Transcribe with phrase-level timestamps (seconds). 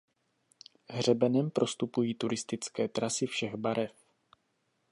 [0.89, 3.91] Hřebenem prostupují turistické trasy všech barev.